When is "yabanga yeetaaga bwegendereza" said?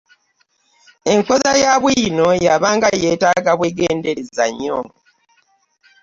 2.45-4.45